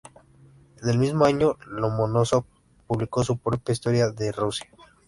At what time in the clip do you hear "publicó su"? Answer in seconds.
2.87-3.37